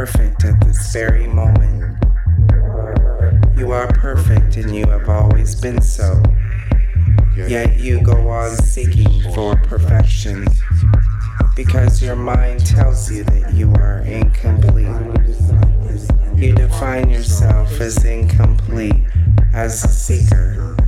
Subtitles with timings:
[0.00, 2.02] Perfect at this very moment.
[3.54, 6.22] You are perfect and you have always been so.
[7.36, 10.46] Yet you go on seeking for perfection
[11.54, 14.88] because your mind tells you that you are incomplete.
[16.34, 19.04] You define yourself as incomplete,
[19.52, 20.78] as a seeker.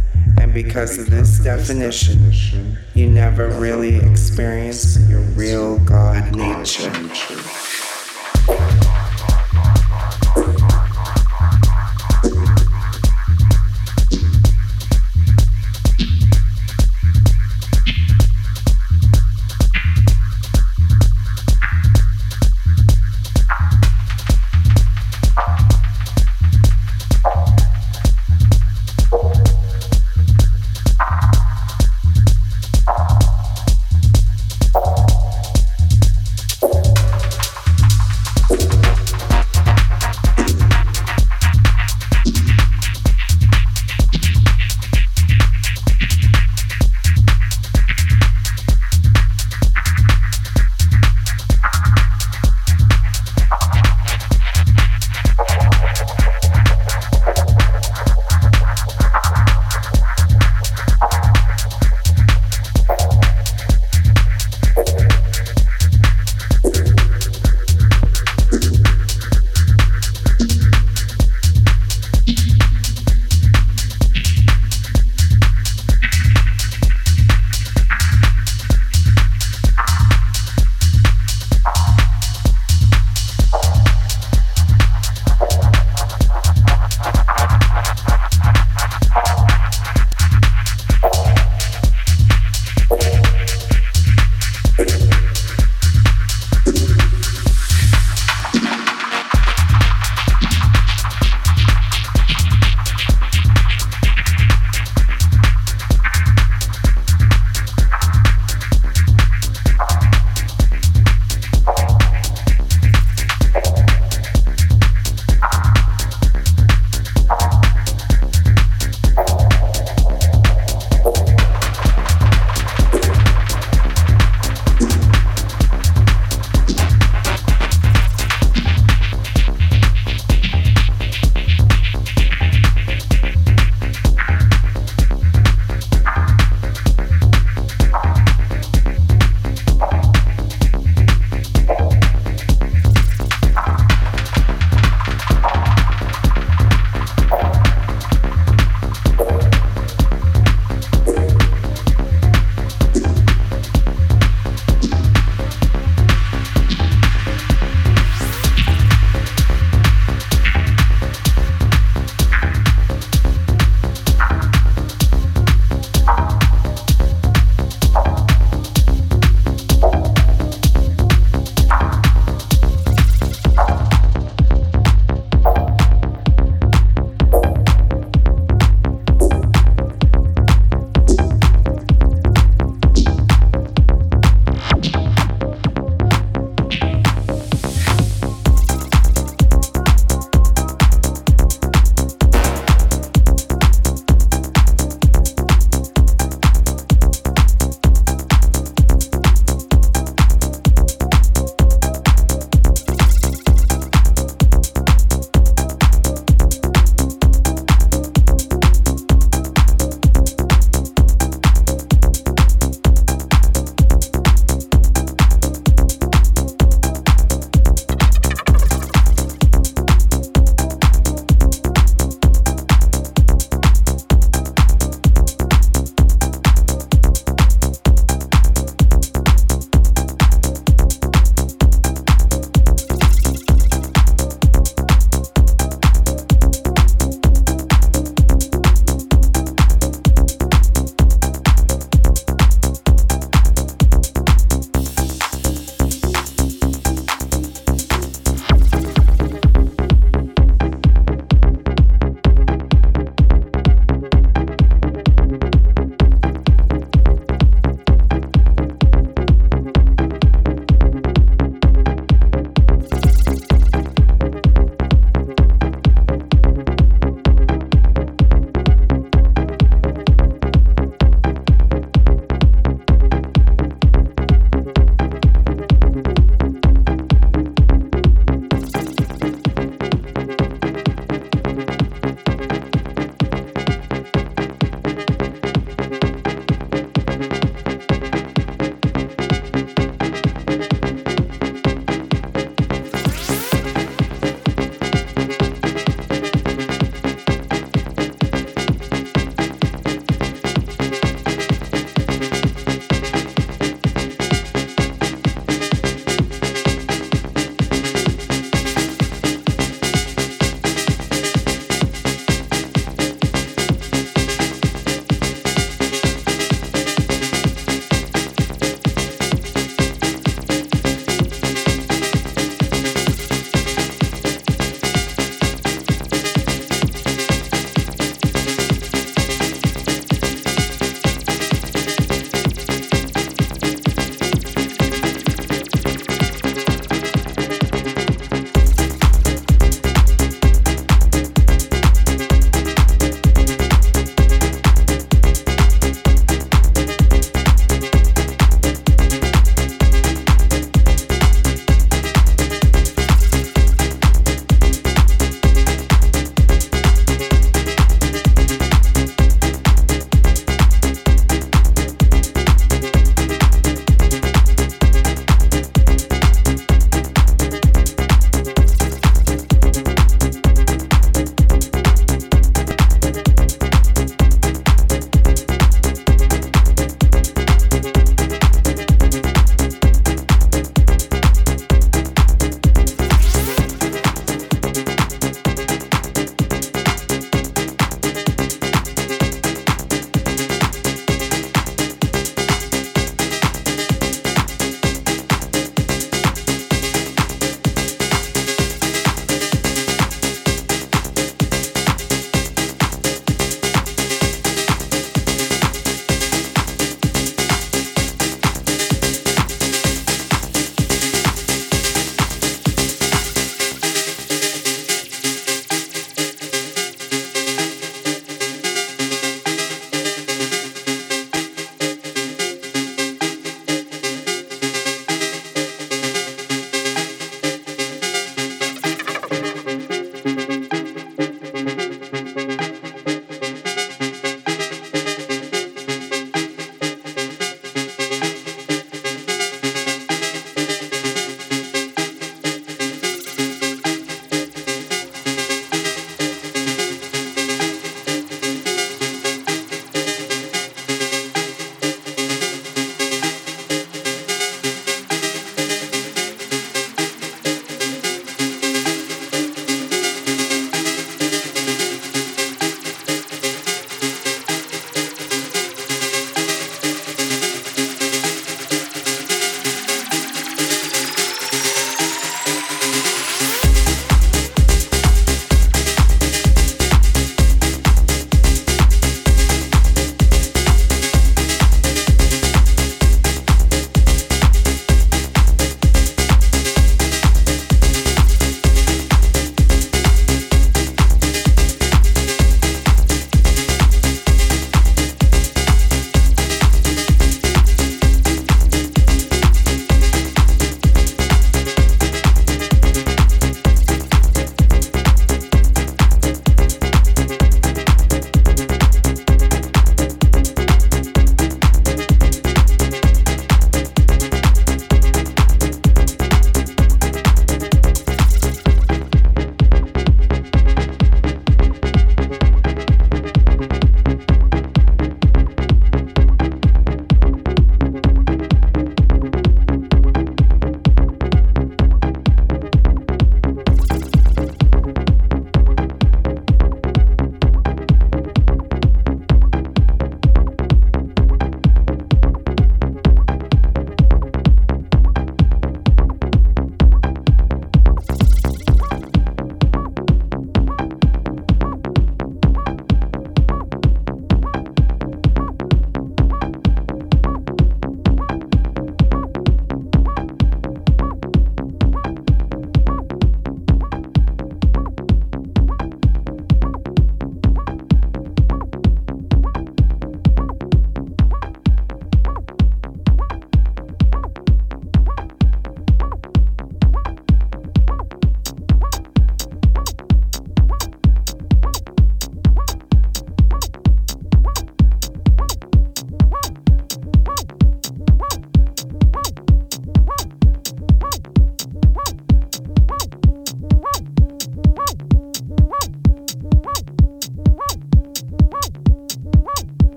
[0.40, 6.90] And because of this definition, you never really experience your real God nature.